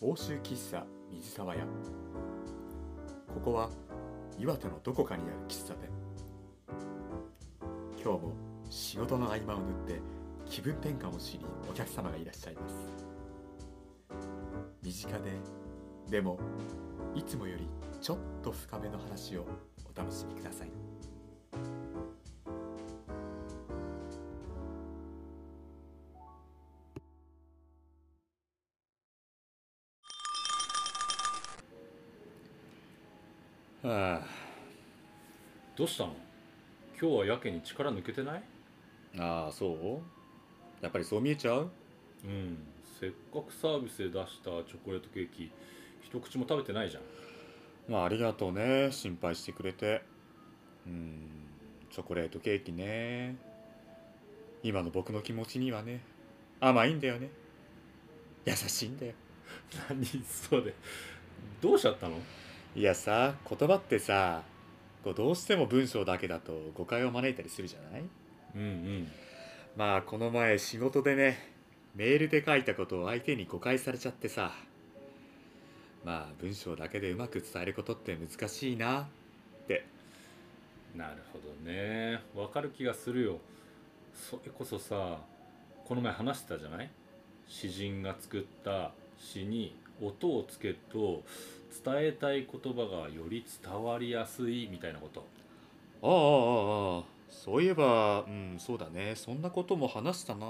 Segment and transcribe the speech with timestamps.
[0.00, 1.66] 欧州喫茶水沢屋。
[3.34, 3.68] ここは
[4.38, 5.90] 岩手のどこかにある喫茶店。
[8.00, 8.32] 今日も
[8.70, 10.00] 仕事の合間を縫って
[10.46, 12.74] 気分転換をしにお客様がいらっしゃいます。
[14.84, 15.32] 身近で
[16.08, 16.38] でも
[17.16, 17.66] いつもより
[18.00, 19.46] ちょっと深めの話を
[19.84, 20.77] お楽しみください。
[37.00, 38.42] 今日はやけに力抜けてない？
[39.18, 40.84] あ、ああそう？
[40.84, 41.70] やっぱりそう見えちゃう？
[42.24, 42.58] うん。
[43.00, 45.52] せっかくサービスで出したチョコレートケーキ
[46.02, 47.02] 一口も食べてないじゃん。
[47.88, 48.90] まあありがとうね。
[48.90, 50.02] 心配してくれて。
[50.86, 51.20] うん。
[51.90, 53.36] チョコレートケーキね。
[54.64, 56.00] 今の僕の気持ちにはね。
[56.58, 57.30] 甘いんだよね。
[58.44, 59.12] 優しいんだよ。
[59.88, 60.74] 何それ。
[61.60, 62.16] どうしちゃったの？
[62.74, 64.42] いやさ言葉ってさ
[65.04, 68.02] こうどうしても文章だけだと誤解を招いたりするじゃない？
[68.56, 69.08] うんうん。
[69.76, 71.38] まあこの前仕事でね
[71.94, 74.52] メールで書いたことを相手に誤解されちゃってさ。
[76.04, 79.02] まあ文章だけでうまく伝えることって難しいな。
[79.02, 79.06] っ
[79.66, 79.84] て。
[80.96, 82.20] なるほどね。
[82.34, 83.38] わかる気がするよ。
[84.14, 85.18] それこそさ
[85.84, 86.90] この前話してたじゃない？
[87.46, 91.22] 詩人が作った詩に音をつけると
[91.84, 95.24] 伝えたい言葉がより伝わりやすいみたいなこと。
[96.02, 99.14] ああああああそういえばうんそうだね。
[99.16, 100.46] そんなことも話したな。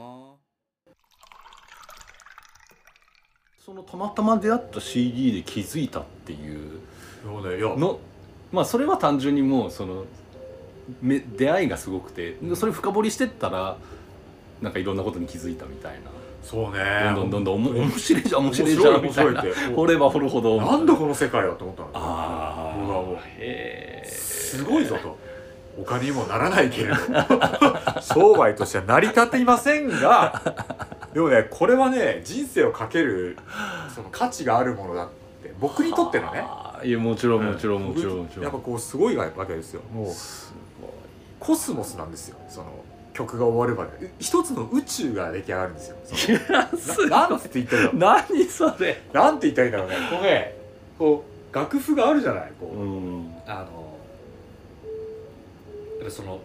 [3.58, 6.80] そのたまたま出会った CD で気づいたっていう。
[7.24, 7.76] そうだよ。
[7.76, 8.00] の
[8.52, 10.04] まあそれは単純にもうその
[11.02, 12.36] め出会いがすごくて。
[12.54, 13.76] それ深掘りしてったら
[14.62, 16.10] なんかいろんなことに気づいたみたいな。
[16.42, 16.78] そうね。
[17.14, 18.22] どんどんどんどんおも面白い。
[18.22, 19.42] じゃん面白いじゃんみたいな
[19.74, 20.56] 掘れば掘るほど。
[20.60, 21.90] なんだこの世界はと思ったの。
[21.94, 23.18] あ僕はもう。
[24.06, 25.18] すごいぞと。
[25.78, 26.96] お金にもならないけれど。
[28.02, 30.42] 商売としては成り立っていませんが。
[31.12, 33.38] でもねこれはね人生をかける
[33.94, 35.08] その価値があるものだっ
[35.42, 36.44] て僕にとってのね。
[36.84, 38.44] いやもちろんもちろんもちろんもちろん。
[38.44, 39.82] やっぱこうすごいわけですよ。
[39.92, 40.54] もうす
[41.38, 42.36] コスモスなんですよ。
[42.48, 42.66] その
[43.18, 44.10] 曲が終わるまで。
[44.20, 45.96] 一つの宇宙が出来上がるんですよ。
[46.06, 49.02] そのごいいやすななんて言ったら何それ？
[49.12, 50.56] うなんて言ったらいいんだろうねこうね
[50.98, 52.52] こう楽譜があるじゃない？
[52.60, 53.34] こう、うん。
[53.46, 53.96] あの
[55.98, 56.38] やっぱその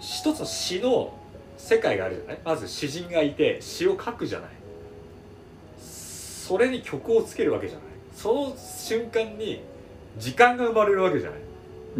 [0.00, 1.14] 一つの詩の
[1.56, 2.38] 世界があるじゃない？
[2.44, 4.50] まず詩人がいて詩を書くじゃない？
[5.80, 7.86] それに曲をつけるわけじゃない？
[8.16, 9.60] その瞬間に
[10.18, 11.40] 時間が生まれるわけじゃない？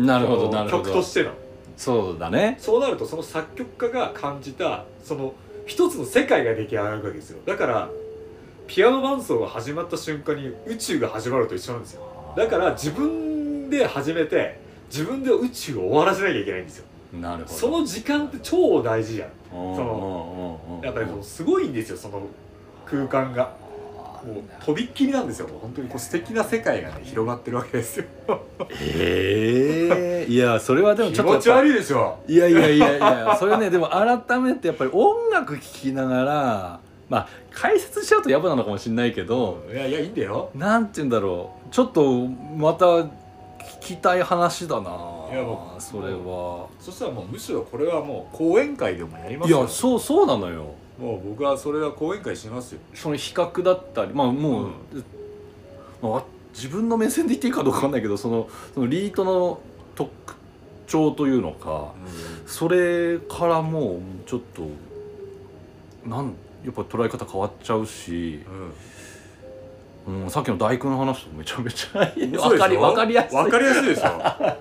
[0.07, 0.83] なるほどなるほど。
[0.85, 1.31] 曲としての
[1.79, 2.57] そうだね。
[2.59, 5.33] そうなるとその作曲家が感じたその
[5.65, 7.39] 一つの世界が出来上がるわけですよ。
[7.47, 7.89] だから
[8.67, 12.03] ピアノ伴奏が始まった瞬間に宇宙が始まると一緒なんですよ。
[12.37, 16.85] だから自分で始めて自分で宇宙を終わらせなきゃいけないんですよ。
[17.13, 17.57] なるほど。
[17.57, 19.31] その時間って超大事じゃん。
[19.51, 22.23] そのやっぱりすごいんですよその
[22.85, 23.55] 空間が
[24.35, 25.49] もうとびっきりなんですよ。
[25.61, 28.07] 本当にこう素敵な世界がね広がってるわけですよ。
[28.81, 32.19] ええいやそれはでも気ちょっと持ち悪いでしょ。
[32.29, 40.51] いやいやいやいやそれねでも改めてやっぱり音楽聴きながらまあ解説しちゃうとやばなのかもしれないけど、いやいやいいんだよ。
[40.55, 41.71] なんて言うんだろう。
[41.71, 43.09] ちょっとまた聞
[43.81, 44.91] きたい話だな
[45.31, 46.67] いやもうそれは。
[46.81, 49.59] そしたらもうむしろこれはもう講演会でもやりますよ。
[49.59, 52.81] いやそうそうなのよもう僕はそれは講演会しますよ。
[52.95, 54.69] その比較だったりまあもう、
[56.03, 59.61] まあ、自分の目線で言っていいかどうかわかんないけどそのそのリートの
[59.95, 60.11] 特
[60.87, 61.93] 徴というのか
[62.47, 64.69] それからもうちょっと
[66.09, 68.45] なんやっぱ捉え方変わっちゃうし、
[70.07, 70.23] うん。
[70.23, 72.35] うん、さっきの大工の話とめちゃめちゃいい。
[72.35, 72.59] 嘘わ
[72.95, 73.37] かりやすい。
[73.37, 74.03] わかりやすいでし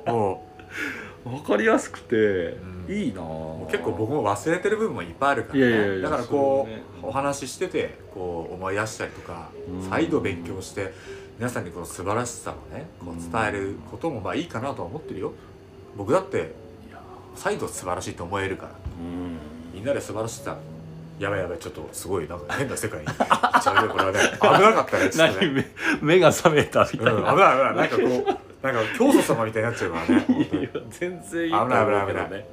[0.06, 0.12] ょ？
[0.12, 0.44] も
[1.34, 2.94] わかりやすくて、うん。
[2.94, 3.22] いいな
[3.70, 6.02] 結構僕も忘れてる部分もいっぱいあるからね。
[6.02, 6.82] だからこう、ね。
[7.04, 9.90] お話ししててこう思い出したりとかうん。
[9.90, 10.94] 再度勉強して
[11.38, 15.34] 皆さんにこの素晴らしさをねこう伝えることもまあいいかなとは思ってるよ。
[15.96, 17.02] 僕だっていや
[17.36, 18.72] 再度素晴らしいと思えるから。
[18.72, 19.38] うん。
[19.74, 20.58] みんなで素晴らしさ
[21.20, 23.08] やばいやばいちょっとすごいなんか変な世界に。
[23.08, 23.14] 行
[23.60, 25.48] っちゃうねこれはね危なかったねちょっとね。
[25.52, 25.66] 何目
[26.16, 27.76] 目が覚めたみうん、危ない危ない。
[27.76, 28.04] なんかこ
[28.44, 32.46] うなんか教祖様みたいになっちゃうからね いや全然いいと思う危ない危ないけどね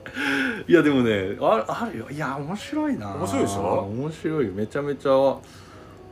[0.69, 2.07] いやでもねああるよ。
[2.11, 3.15] いや面白いな。
[3.15, 3.63] 面白いでしょ？
[3.91, 5.37] 面白いめちゃめちゃ。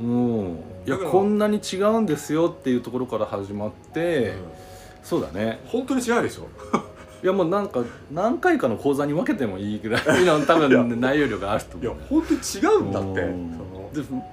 [0.00, 0.56] うん。
[0.86, 4.34] いやこんなに違うんですよっていうところから始まって、うん。
[5.02, 5.60] そうだね。
[5.66, 6.48] 本当に違うでしょ？
[7.22, 13.52] いやもうなんか何回かの講座に分けてもいいぐらいの多分 内容量があるといや思う本当に違うんだってうん。
[13.94, 14.18] その。
[14.20, 14.24] で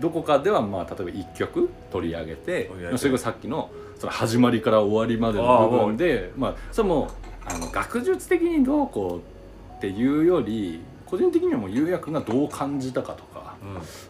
[0.00, 7.08] どこかではまあ例えば1曲取り上げてそれがさっきのその始まりから終わりまでの部分でまあそれも
[7.44, 13.54] あの学術的にどうこうっていうより個人的にはもう優也君がどう感じたかとか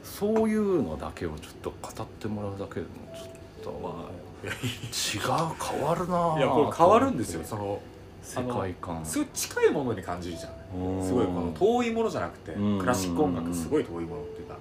[0.02, 4.10] そういうのだけをちょっと語ってもらうだけでもちょっとは
[4.44, 7.80] 違う変わるなぁいやこれ変わるんですよその
[8.26, 9.06] 世界観。
[9.06, 10.52] すごい近いものに感じるじゃん。
[11.00, 12.78] すごいこの遠いものじゃなくてうん。
[12.80, 14.56] クラシック音楽すごい遠いものっていうか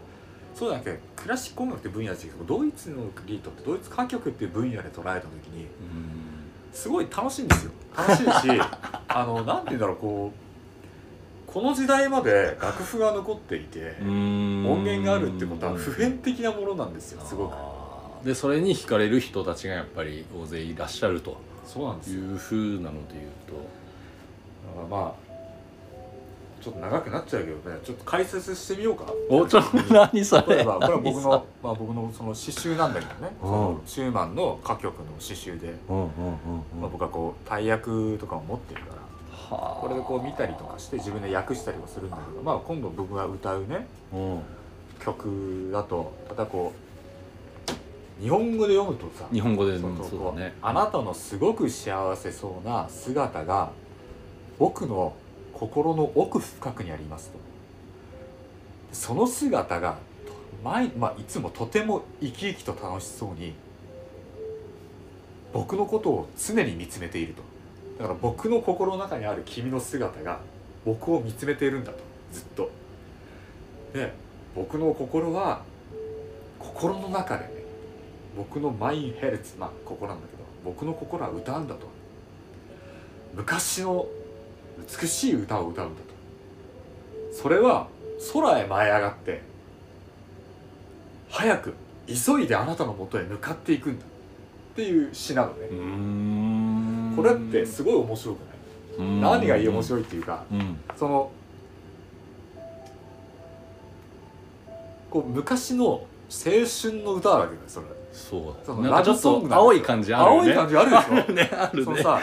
[0.55, 5.67] そうじゃなくてクラシック音楽って分野ですけどドイツのリートってドイツ歌曲っていう分野で捉えた時に
[6.71, 7.71] すごい楽しいんですよ。
[7.95, 8.27] 楽しいし
[9.09, 18.25] あのなんて言うんだろうこうこの時代まで楽譜が残っていて音音源があるってことは普遍的なものなんですよすごく。
[18.25, 21.37] でそれに惹かれる人たちがやっぱり大勢いらっしゃると。
[21.65, 22.21] そうなんですよ。
[22.21, 23.25] いうふうなので言う
[24.65, 25.24] だからまあ
[26.65, 27.77] ちょっと長くなっちゃうけどね。
[27.83, 29.05] ちょっと解説してみようか。
[29.05, 30.55] とおちょ何それ。
[30.55, 33.49] 例えばこれは僕何の、まあ、僕のその詩集なんだけどね、うん。
[33.49, 36.09] そのシューマンの歌曲の詩集で、うんうんうん
[36.81, 39.57] まあ、僕はこう大役とかを持ってるから。
[39.57, 39.79] はあ。
[39.79, 43.85] これでこう見たりとかして自分で訳したりもするんだけど、まあ、今度僕が歌うね。
[44.11, 44.39] うん。
[44.99, 46.73] 曲だとただこ
[48.19, 49.27] う日本語で読むとさ。
[49.31, 50.39] 日本語でそううんそうこうそう。
[50.39, 53.69] だねあなたのすごく幸せそうな姿が
[54.57, 55.13] 僕の
[55.55, 57.39] 心の奥深くにありますと。
[58.91, 59.97] その姿が、
[60.63, 63.53] まあ、いつもとても生き生きと楽しそうに
[65.53, 67.41] 僕のことを常に見つめていると。
[67.97, 70.39] だから僕の心の中にある君の姿が
[70.85, 71.99] 僕を見つめているんだと。
[72.33, 72.69] ずっと。
[73.93, 74.13] で
[74.53, 75.63] 僕の心は
[76.59, 77.51] 心の中でね
[78.35, 81.87] 僕のマインヘルツまあ心なんだけど僕の心は歌うんだと。
[83.33, 84.05] 昔の
[85.01, 86.07] 美しい歌を歌うんだと。
[87.33, 87.87] それは
[88.33, 89.41] 空へ舞い上がって
[91.29, 91.73] 早く
[92.07, 94.05] 急いであなたのもとへ向かっていくんだ。
[94.05, 97.15] っていう詩なのね。
[97.15, 98.39] これってすごい面白く
[98.97, 99.07] ない？
[99.07, 99.21] うん。
[99.21, 100.79] 何がいい面白いっていうかうん。
[100.97, 101.31] その
[105.09, 107.85] こう昔の青春の歌だけどねそれ。
[108.11, 110.53] そうそのだなんかちょっラブソングなんですよと青い感じあるよね。
[110.53, 111.13] 青い感じあるでしょ。
[111.13, 111.85] あ るねあるね。
[111.85, 112.21] そのさ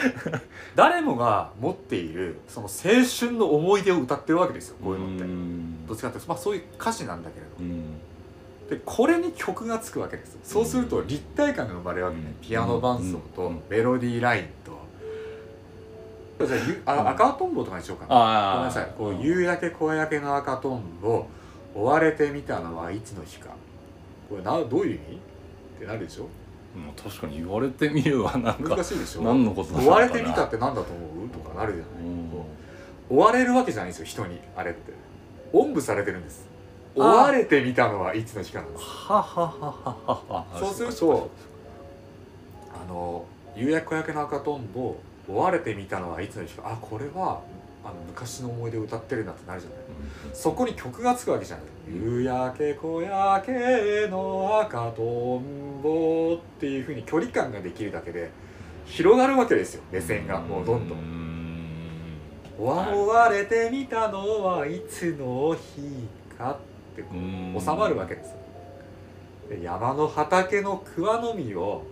[0.74, 5.24] 誰もが持っているその青春の思い出を歌ってるわけですよこういうのって。
[5.24, 5.86] ん。
[5.86, 7.50] どっちかっていうと、まあ、そういう歌詞なんだけれど。
[7.60, 7.98] うん。
[8.70, 10.38] でこれに曲がつくわけです。
[10.42, 12.22] そうすると立体感が生まれるわけね。
[12.26, 12.48] うん。
[12.48, 13.62] ピアノ伴奏とうん。
[13.68, 14.72] メロディーラインと。
[16.46, 18.14] じゃあゆあ赤とんぼとかにしようかな。
[18.14, 18.92] ああごめんなさい。
[18.96, 21.26] こう夕焼け小焼けの赤とんぼ
[21.74, 23.50] 追われてみたのはいつの日か
[24.32, 25.16] これなどういう意味？
[25.76, 26.28] ってなるでしょ？
[26.74, 29.22] うん確かに言われてみればなんか難しいでしょ？
[29.22, 29.90] 何のこと追かな。
[29.90, 31.28] われてみたって何だと思う？
[31.28, 32.04] とかなるじゃない。
[32.04, 32.30] うん。
[33.10, 34.40] 追われるわけじゃないんですよ人に。
[34.56, 34.92] あれって。
[35.52, 36.46] おんぶされてるんです。
[36.94, 40.46] 追われてみたのはいつの日かなんですはははははは。
[40.58, 41.30] そうすると
[42.74, 44.96] あの夕焼け小焼けの赤とんぼ
[45.28, 47.42] 追われてみたのはいつの日かあこれは
[47.84, 49.78] あの昔の思い出を歌ってるなってなるじゃない。
[50.32, 51.66] そこに曲がつくわけじゃない。
[51.88, 58.30] 夕焼け小焼けの赤とんぼっていうふうに距離感ができるだけで
[58.84, 59.82] 広がるわけですよ。
[59.90, 61.22] 目線がもうどんどん。
[62.58, 66.06] 追われてみたのはいつの日
[66.38, 67.08] かってこ
[67.56, 68.34] う収まるわけです
[69.62, 71.82] 山の畑の桑の実を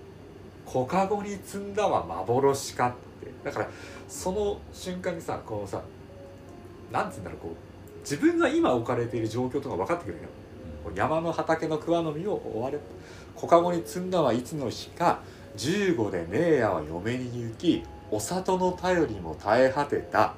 [0.65, 3.10] 小かごに積んだは幻かって
[3.45, 3.69] だから
[4.09, 5.81] その瞬間にさこのさ
[6.93, 10.23] なんつうんだろうこう自分が今置かれている状況とか分かってくるよ。
[10.83, 12.79] こう山の畑の桑の実を追われ
[13.35, 15.21] 小かごに積んだはいつの日か
[15.57, 20.35] 15で姉やは嫁に行きお里の頼りも絶え果てた。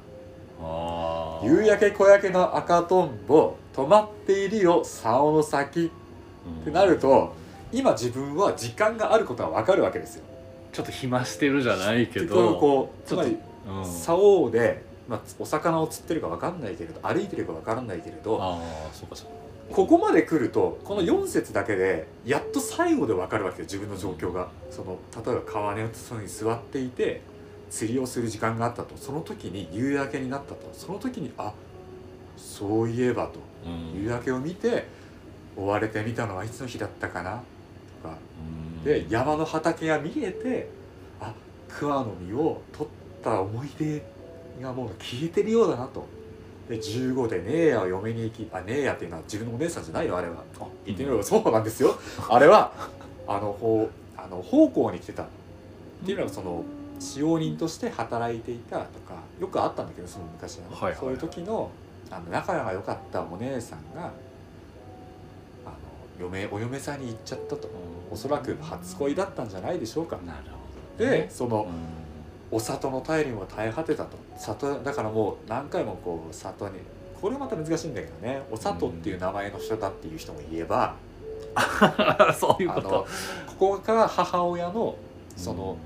[1.42, 5.90] 夕焼け小焼けの赤とんぼ止まっているよ竿の先。
[6.60, 7.32] ってなると
[7.72, 10.24] 今自分は時間があることは分かるわけですよ。
[10.72, 13.36] ちょっと暇してるじゃないけどこうつまり
[13.68, 13.84] うん。
[13.84, 19.32] 竿で、まあ、お魚を釣ってるか分かんないけれど歩いてるか分からないけれどああそうかそうか。
[19.70, 24.48] ここまで来るとこの4節だけでやっと最後で分かるわけよ自分の状況が。
[24.70, 27.20] その例えば川根のそに座っていて
[27.70, 31.54] 釣りをする時間があったとその時に夕焼けになったとその時にあ
[32.36, 33.40] そういえばと
[33.94, 34.86] 夕焼けを見て
[35.56, 37.42] 追われてみたのはいつの日だったかな
[38.02, 38.16] とか
[38.84, 40.68] で山の畑が見えて
[41.20, 41.32] あ
[41.68, 42.88] 桑の実を取っ
[43.22, 44.02] た思い出
[44.60, 46.06] がもう消えてるようだなと。
[46.68, 50.36] で15で姉やを嫁に行きあ姉やっていうのは自分のお姉さんじゃないよあれは。
[50.60, 51.96] あ言ってみればそうなんですよ。
[52.28, 52.72] あれは
[53.26, 55.24] あのほうあの奉公に来てた。
[55.24, 55.26] っ
[56.04, 56.64] ていうのはその
[56.98, 61.00] 使用人として働いていたとかよくあったんだけどその昔はね、はいはいはい。
[61.00, 61.70] そういう時の
[62.10, 64.10] あの仲が良かったお姉さんが
[66.22, 67.68] 嫁お嫁さんに行っちゃったと。
[68.10, 70.16] おそらく初恋だったんじゃないでしょうか。
[70.18, 70.38] なる
[70.98, 71.72] ほどでそのうん。
[72.54, 74.16] お里の頼りも絶え果てたと。
[74.36, 76.74] 里だからもう何回もこう里に
[77.20, 78.42] これまた難しいんだけどね。
[78.50, 80.94] お里っていう名前の人だっていう人もいれば、
[82.38, 83.06] そういうこと。
[83.58, 84.96] ここから母親の
[85.36, 85.76] その、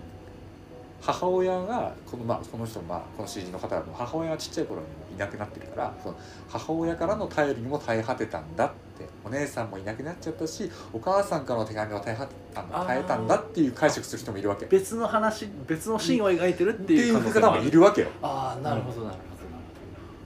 [1.00, 6.16] 母親がこの,、まあ、この人、まあ、この詩人の方の母親がちっちゃい頃にいなくなってるからその
[6.48, 12.88] 母親からの頼りにも絶え果てたんだってお姉さんもいなくなっちゃったしお母さんからの手紙も絶え果てたんだあー。
[12.94, 14.66] 絶えたんだっていう解釈する人もいるわけ。
[14.66, 18.08] 別の話別のシーンを描いてるっていいうう方もいるわけよ。
[18.22, 19.18] ああなるほどなるほどなる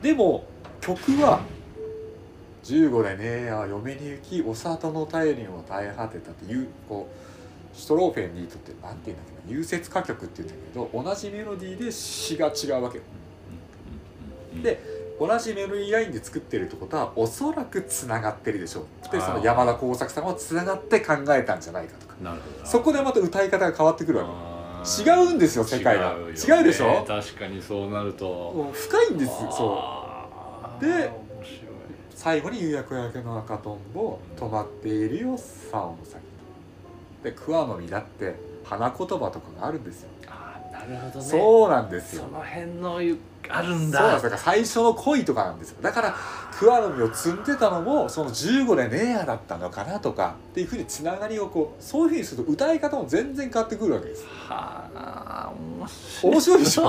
[0.03, 0.45] でも
[0.81, 1.41] 曲は
[2.65, 13.05] 「15でねえや嫁に行きお里の頼りも絶え果てた」っていうこうシュトローフェンにとってなんて言うんだっけな融雪歌曲っていうんだけど同じメロディーで詩が違うわけよ。
[14.62, 19.12] で同じメロディーラインで作ってるってことはおそらくつながってるでしょう。
[19.12, 22.15] でその山田耕作さんはつながって考えたんじゃないかとか。
[22.23, 25.23] なるほどそこでまた歌い方が変わってくるわあけー。
[25.23, 26.12] 違うんですよ世界が。
[26.12, 26.65] 違うよね。
[26.65, 27.05] でしょ？
[27.07, 28.73] 確かにそうなると。
[28.73, 29.83] 深いんですよそ
[30.81, 30.85] う。
[30.85, 31.11] で
[32.15, 33.79] 最後に夕焼け焼けの赤とん。
[33.93, 36.21] ぼ止まっているよ竿の先
[37.23, 38.35] で桑の実だって
[38.65, 40.09] 花言葉とかがあるんですよ、
[40.89, 41.25] なるほどね。
[41.25, 42.25] そうなんですよ。
[42.31, 43.19] その辺のゆ
[43.49, 43.99] あるんだ。
[43.99, 45.79] そうなんですだから最初の恋とかなんですよ。
[45.83, 46.15] だから
[46.53, 54.25] 桑の実を摘んでたのもその15でねえやだったのかなとかっていうふうにつながりをこうそういうふうにすると歌い方も全然変わってくるわけです。
[54.49, 56.33] はあ面白い。
[56.33, 56.83] 面白いでしょ？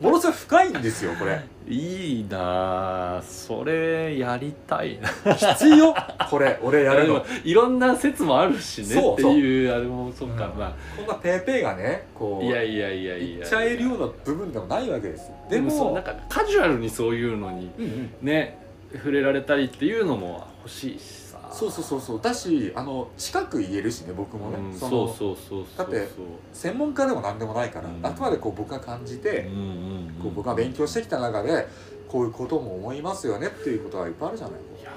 [0.00, 5.34] ものすごい深いんですよこれいいなあそれやりたいな。
[5.34, 5.94] 必要？
[6.30, 7.24] これ俺やるの？
[7.44, 8.86] いろんな説もあるしね。
[8.86, 10.58] そうっていうあれもそっか、うん。
[10.58, 13.38] まこんなペーペーがねこうあいやいやいやいや。
[13.38, 18.10] 言っちゃえるような部分でもないわけですでもでもなんかカジュアルにそういうのにうんうん。
[18.22, 18.58] ね
[18.92, 21.38] 触れられたりっていうのも欲しいしさ。
[21.52, 22.20] そうそうそうそう。
[22.20, 26.08] だしあの近く言えるしね僕もね、うんそのそうそうそうそうだって
[26.52, 28.04] 専門家でも何でもないから、うん。
[28.04, 30.14] あくまでこう僕が感じて、うんうんうん。
[30.22, 31.66] こう僕が勉強してきた中で
[32.08, 34.92] こういうことも思いますよねっていうことはいっぱいあるじゃない、いや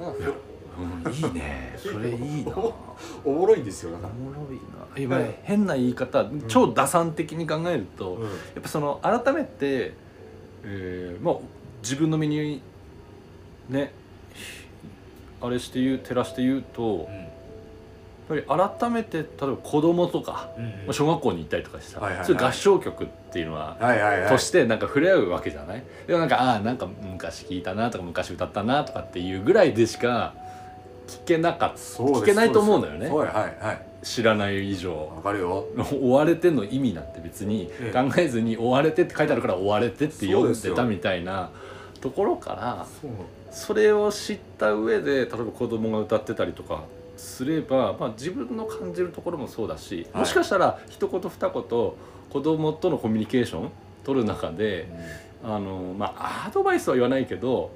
[0.00, 0.34] うん、だから
[0.78, 1.74] うんいいね。
[1.76, 2.54] それいいな。
[3.24, 4.60] おもろいんですよだおから、もろいな。
[4.96, 8.22] 今変な言い方超打算的に考えると、うん。
[8.22, 8.28] や
[8.60, 9.94] っぱその改めて、
[10.64, 11.36] えーまあ
[11.80, 12.60] 自分の身に
[13.68, 13.92] ね
[15.40, 17.08] あれして言う照らして言うと
[18.30, 24.30] やっぱり改めて例えば子供とか、うんまあ小学校に行ったりとかしてさ、はいはい合唱曲っていうのは、はいはいはい。
[24.30, 25.82] としてなんか触れ合うわけじゃない？
[26.06, 30.34] でもなんかああなんか昔聞いたなとか昔歌ったなとかっていうぐらいでしか
[31.06, 33.10] 聞けなかった聞けないと思うのよね。
[34.02, 35.12] 知らない以上。
[35.16, 35.66] わかるよ。
[35.90, 38.10] 追われての意味なんて別にええ。
[38.10, 41.50] 考えずに追われてって書いてあるから追われてって読んでたみたいな
[42.00, 42.86] ところから
[43.50, 46.84] それを知った上で例えば子供が歌ってたりとか
[47.16, 50.20] すれば、まあ、自分の感じるところもそうだし、はい。
[50.20, 51.96] もしかしたら一言二言子
[52.30, 53.70] 供とのコミュニケーション
[54.04, 54.88] 取る中で
[55.42, 57.70] あのまあアドバイスは言わないけど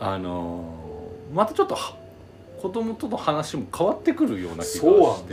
[0.00, 1.96] あのまたちょっとは
[2.60, 4.78] 子供との話も変わってくるような気がして。
[4.78, 5.28] そう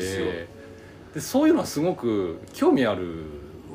[1.16, 3.24] でそういうのはすごく興味ある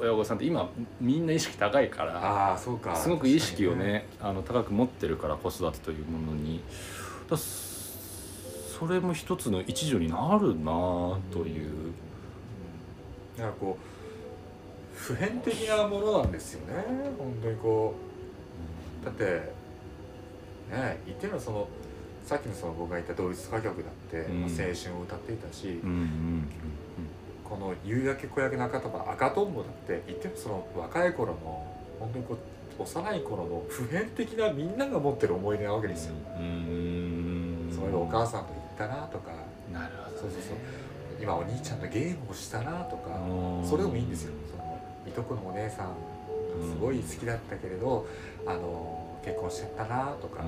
[0.00, 2.96] 親御さんって今みんな意識高いからああそうか。
[2.96, 6.62] すごく意識をねあの高く持ってるから子育てというものに。
[7.28, 10.72] だそれも一つの一助になるな
[11.30, 11.92] という。
[13.36, 16.84] だからこう普遍的なものなんですよね。
[17.18, 17.94] 本当にこ
[19.02, 19.04] う。
[19.04, 19.24] だって
[20.70, 21.68] ね言ってみればその
[22.24, 24.40] さっきのその僕が言った同一歌曲だって、うん。
[24.42, 26.48] まあ青春を歌っていたし、うんうん
[27.50, 31.66] この「夕焼け小焼けの赤とば赤とんぼ」だって言ってもその若い頃の
[31.98, 32.34] 本当にこ
[32.78, 36.44] う幼い頃の普遍的なみんなが持ってる思い出なわけですよ、うん。
[36.44, 39.32] うんそういうお母さんと行ったなとか。
[39.72, 40.56] なるほど、ね、そうそうそう。
[41.20, 43.68] 今お兄ちゃんとゲームをしたなとかうん。
[43.68, 44.32] それでもいいんですよ。
[44.50, 45.94] そのいとこのお姉さん
[46.62, 48.06] すごい好きだったけれど、
[48.46, 50.42] あの結婚しちゃったなとか、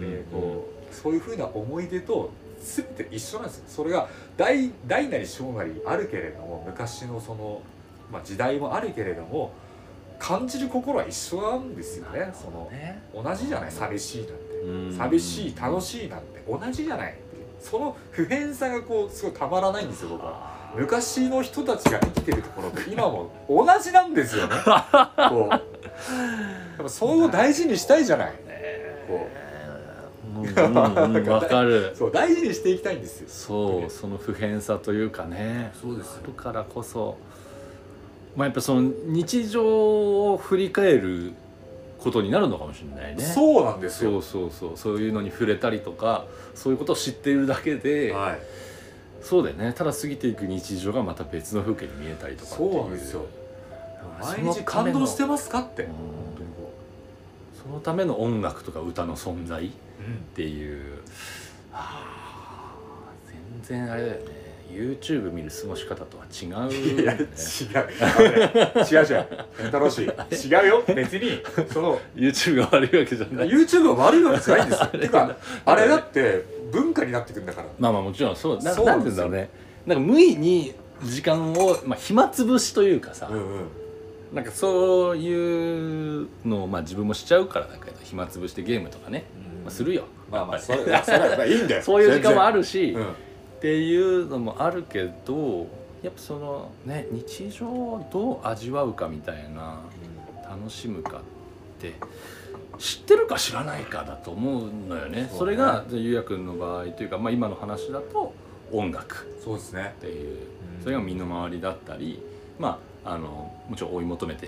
[0.00, 3.64] でこうそういうふうな思い出と全て一緒なんですよ。
[3.68, 7.62] それが大大なり小なりあるけれども昔のその、
[8.10, 9.52] まあ、時代もあるけれども
[10.18, 12.32] 感じる心は一緒なんですよね。
[12.34, 13.70] そのね同じじゃない？
[13.72, 14.32] 寂しいなんて。
[14.64, 14.96] うん。
[14.96, 16.42] 寂しい楽しいなんて。
[16.48, 17.44] 同じじゃないっていう。
[17.60, 20.56] その普遍さがこうすごいたまらないんですよ僕は。
[20.76, 24.54] 昔の人たちが生きてるところと今も同じなんですよね。
[25.30, 25.48] こう。
[25.50, 25.62] やっ
[26.78, 28.32] ぱそれを大事にしたいじゃない。
[30.44, 31.92] こうんうんうん わかる。
[31.94, 33.28] そう大事にしていきたいんですよ。
[33.28, 35.72] そうその普遍さというかね。
[35.80, 37.16] そうですあるからこそ。
[38.36, 41.32] まあやっぱその日常を振り返る
[41.98, 43.22] ことになるのかもしれないね。
[43.22, 44.20] そうなんですよ。
[44.22, 44.76] そうそうそう。
[44.76, 48.38] そういうのに触れたりとかそういうことを知っているだけで、はい。
[49.22, 49.72] そうだよね。
[49.76, 52.70] ただ過ぎていく日常がまた別の風景に見えたりとかっていう。
[52.72, 53.26] そうなんですよ。
[54.20, 55.82] 毎日感動してますかって。
[55.84, 55.86] う
[57.68, 59.70] そのための音楽とか歌の存在
[60.08, 61.00] っう、ていう。
[61.72, 64.38] あー全然あれだよね。
[64.70, 67.02] YouTube 見る過ごし方とは違うよね。
[67.02, 67.24] いや違う。
[67.24, 70.08] 違う違う健太郎氏違
[70.64, 70.82] うよ。
[70.86, 71.42] 別に。
[71.72, 73.48] その YouTube が悪いわけじゃない。
[73.48, 74.86] YouTube は悪いわけじゃないんですよ。
[75.00, 77.68] てかあれだって文化になってくるんだから。
[77.78, 78.58] まあまあもちろんそう。
[78.58, 79.28] なそうなんですよ。
[79.28, 79.48] ね。
[79.86, 83.44] なんか無意に時間を、まあ、暇つぶしというかさ、うんうん。
[84.34, 89.24] なんかそういうのを、まあ、自分もしちゃうからだけど暇つぶしてゲームとかね、
[89.68, 90.04] まあ、するよ。
[90.30, 91.82] まあまあそれそれはいいんだよ。
[91.84, 93.02] そういう時間もあるるし、うん。
[93.04, 93.06] っ
[93.60, 95.66] ていうのもあるけど
[96.02, 99.80] やっぱそのね日常をどう味わうかみたいな
[100.48, 101.20] 楽しむかっ
[101.80, 101.94] て
[102.78, 105.28] 知ってるか知らないかだと思うのよね。
[105.36, 108.32] それがゆうやくんの場合というか、まあ、今の話だと
[108.72, 109.26] 音楽。
[109.42, 109.94] そうですね。
[109.98, 110.30] っていう。
[110.32, 112.22] うんそれが身の回りだったり
[112.58, 114.46] まああのもちろん追い求めて、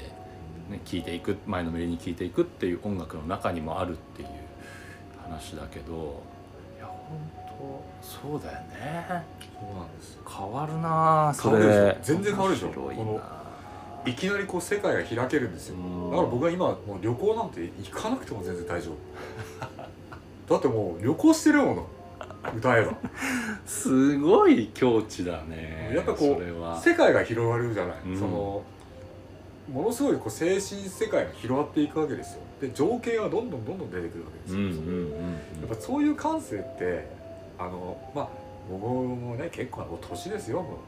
[0.68, 4.28] ね、聴いていく前のめりに聴いていくっていう音楽の中にもあるっていう
[5.30, 6.22] 話だけど
[6.76, 7.18] いや本
[7.58, 9.24] 当そうだよね。
[9.60, 12.66] そうなんです変わるなあそ変わるでしょれ全然変わるでしょ。
[12.66, 13.40] 面白いこのな
[14.06, 15.76] いきなりこう世界が開けるんですよ。
[15.76, 16.10] うん。
[16.10, 18.94] だから僕は今もう旅行なんて行かなくても全然大丈夫。
[20.54, 21.86] だってもう旅行してるもの。
[22.56, 22.94] 歌えば。
[23.66, 26.80] すごい境地だねやっぱこうそれは。
[26.80, 28.18] 世界が広がるじゃない、うん。
[28.18, 28.62] その
[29.72, 32.40] ものすごいこう精神世界が広がっていくわけですよ。
[32.60, 34.62] で情景がどんどんどんどん出てくるわけですよ、
[35.60, 37.08] やっぱそういう感性って
[37.58, 38.28] あのまあ
[38.70, 40.78] 僕もね結構年ですよも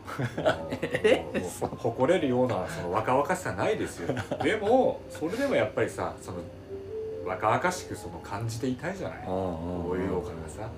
[1.67, 1.77] う。
[1.79, 6.39] 誇れるようなその若々しさないですよでもそれでもやっぱりさその
[7.25, 10.69] 若々しくその感じていたいじゃないここういうお金がさ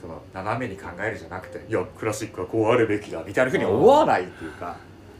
[0.00, 4.76] その斜めに考えるじゃなくていやクラシックはこうあるべきだみたいなふうに思わないっていうか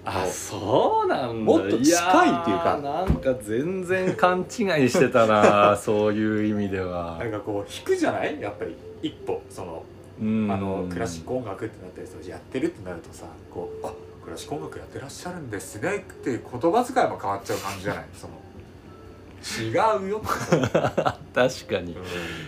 [0.08, 1.08] あそう。
[1.08, 1.32] なんだ。
[1.52, 2.78] もっと近いっていうか。
[2.82, 4.46] なんか全然勘違い
[4.88, 7.16] してたな そういう意味では。
[7.18, 8.40] なんかこう弾くじゃない？
[8.40, 8.74] やっぱり。
[9.02, 9.82] 一歩その
[10.20, 10.48] うん。
[10.50, 13.92] あのクラシック音楽ってなったりそうやってるってなるとさこうあ
[14.24, 18.04] クラシック音楽やってらっしゃるんですねっていう言葉遣いも変わっちゃう感じじゃない？
[18.14, 18.32] その
[19.46, 19.70] 違
[20.06, 20.20] うよ。
[20.24, 21.92] 確かに。
[21.94, 22.02] うん。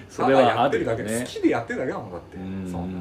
[0.08, 1.14] それはやってるあるよね。
[1.14, 2.36] だけで好きでやってるだけだもんだって。
[2.70, 2.98] そんな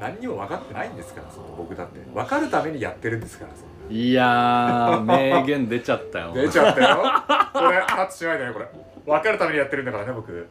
[0.00, 2.00] 何にも分かってないんですからその僕だって。
[2.14, 6.34] 分かるためにやってるんですからそんうんいやー名言出ちゃったよ。
[6.34, 6.96] な出ちゃったよ。
[7.54, 8.66] これタッチしないでねこれ。
[9.06, 10.46] 分かるためにやってるんだからね僕。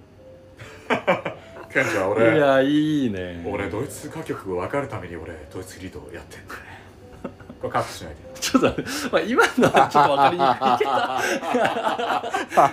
[1.74, 3.44] ケンちゃんい俺やいいね。
[3.46, 6.75] 俺ドイツ歌曲を分かるために俺ドイツリードをやってんだね
[7.66, 8.68] これカットしないでちょっと、
[9.12, 10.92] まあ、今のはちょっと分かりにくいけど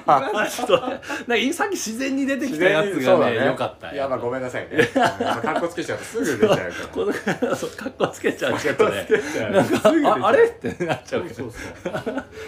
[0.08, 3.94] 今のはちょっとなんか今さっき自然に出てきたやつがねよかったよ。
[3.94, 4.86] いやまあごめんなさいね。
[4.92, 5.98] カッコつけちゃう。
[5.98, 6.58] とすぐ出ちゃう。
[6.58, 7.06] からこ
[7.46, 9.06] のそうかっこつけちゃうちょっとね
[9.50, 9.80] なんか
[10.24, 11.50] ああれってなっちゃそううけど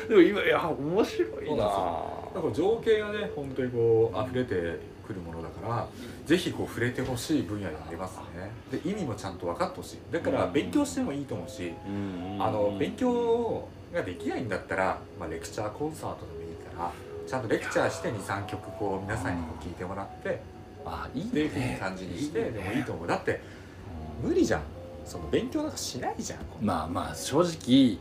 [0.08, 1.64] でも今いや面白いな。
[2.34, 5.88] なんか情景がね本当にこう溢れてくるものだから
[6.26, 8.50] ぜひこう触れてほしい分野になりますね。
[8.70, 9.98] で意味もちゃんと分かってほしい。
[10.10, 11.72] だから勉強してもいいと思うし
[12.38, 16.92] あの勉強ができないんだったら、まあ、レクチャーコンサートでもいいから
[17.26, 20.40] ちゃんとレクチャーして23曲こう皆さんにこう聞いてもらって
[20.84, 23.06] あいいっていうね感じにしてでもいいと思う。
[23.06, 23.40] だって
[24.22, 24.62] 無理じゃん。
[25.04, 26.38] その勉強なんかしないじゃん。
[26.62, 27.98] まあまあ正直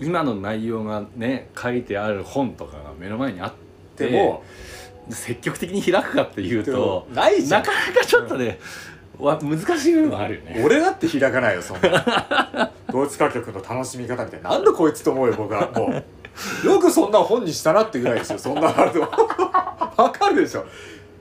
[0.00, 3.52] 今の内容がね書いてある本とかが目の前にあっ
[3.96, 4.42] てでも
[5.12, 8.58] 積極的に開くかっていうとないじゃなんかなかちょっとね、
[9.18, 10.62] わ難しい部分あるよね。
[10.64, 12.72] 俺だって開かないよそんな。
[12.90, 14.50] ドイツ歌曲の楽しみ方みたいな。
[14.50, 15.70] なんでこいつと思うよ僕は。
[15.70, 16.66] もう。
[16.66, 20.64] よくそんな本にしたなってぐらいですよそんなあるとわかるでしょ。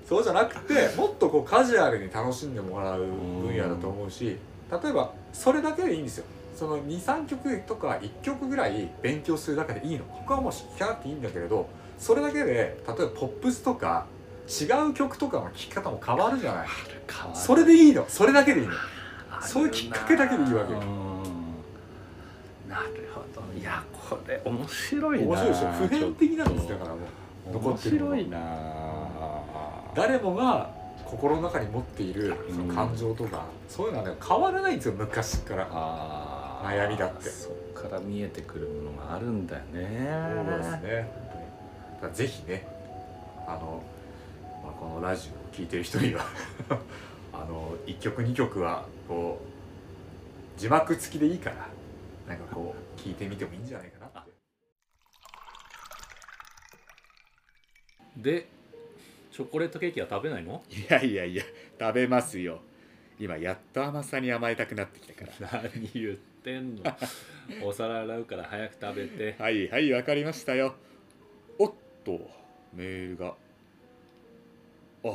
[0.08, 4.38] そうじゃなくてもっとこうカジュアルに楽しんでもらう分野だと思うし
[4.72, 6.26] 例えばそれだけでいいんですよ。
[6.56, 10.04] その23曲とか1曲ぐらい勉強するだけでいいの。
[10.10, 14.06] 他はもう弾かなくていいんだけれどそれだけで例えばポップスとか
[14.48, 16.68] 違う曲とかの聴き方も変わるじゃない。
[17.36, 18.06] それでいいの。
[18.08, 18.74] それだけでいいの。
[19.42, 20.80] そういうきっかけだけでいいわけよ。
[22.68, 23.60] なるほど。
[23.60, 25.26] いやこれ面白いな。
[25.26, 25.68] 面白いでしょ。
[25.74, 27.00] 普遍的なんですだからもう。
[27.52, 28.16] 残面ってるもの。
[28.16, 28.40] 白いな
[29.96, 30.70] 誰もが
[31.06, 35.68] 心の中に持っているその感情とか、そういうのはね変わらないんですよ昔から。
[36.64, 37.30] 悩みだって。
[37.30, 40.10] そっから見えてくるものがあるんだよね。
[40.48, 41.29] そうですね
[42.02, 42.66] だぜひね
[43.48, 43.84] あの、
[44.64, 46.26] まあ、このラジオを聴いてる人には
[47.34, 49.42] あの1曲2曲はこ
[50.58, 51.68] う字幕付きでいいから
[52.28, 54.32] なんかこう聞いてみてもいいんじゃないかなって。
[58.18, 58.48] で
[59.32, 60.62] チョコレートケーキは食べないの？
[60.70, 61.44] いやいやいや
[61.80, 62.60] 食べますよ。
[63.18, 65.64] 今やっと甘さに甘えたくなってきたから。
[65.74, 66.84] 何言ってんの。
[67.64, 69.36] お皿洗うから早く食べて。
[69.42, 70.76] はいはいわかりましたよ
[72.04, 72.20] と
[72.74, 73.36] メールが。
[75.04, 75.10] あ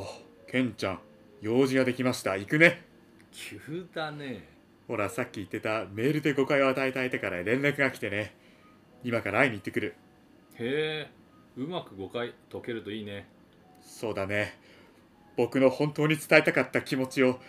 [0.47, 0.99] ケンちゃん
[1.41, 2.37] 用事ができました。
[2.37, 2.83] 行くね。
[3.31, 4.47] 急だね。
[4.87, 8.35] ほらさっき言ってたメールで誤解を与えた相手から連絡が来てね。
[9.03, 9.95] 今から会いに行ってくる。
[10.55, 11.11] へえ
[11.57, 13.27] うまく誤解解けるといいね。
[13.81, 14.57] そうだね。
[15.37, 17.39] 僕の本当に伝えたかった気持ちを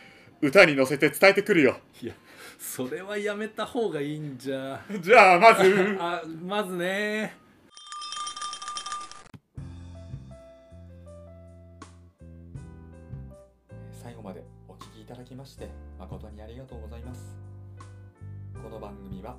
[0.43, 1.79] 歌に乗せて伝えてくるよ。
[2.03, 2.15] いや
[2.59, 4.81] それはやめた方がいいんじゃ。
[5.01, 5.75] じゃあまず。
[6.01, 7.46] あまずね
[15.07, 17.37] いただきまして誠にありがとうございます。
[18.61, 19.37] この番組は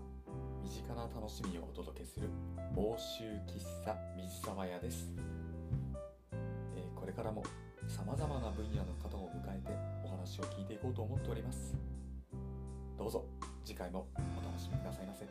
[0.64, 2.30] 身近な楽しみをお届けする
[2.74, 5.14] 房州喫茶水沢屋です、
[6.74, 7.44] えーこれからも
[7.86, 9.74] さまざまな分野の方を迎えて
[10.06, 11.76] お話を聞いていこうと思っております。
[12.98, 13.26] どうぞ
[13.66, 15.26] 次回もお楽しみくださいませ。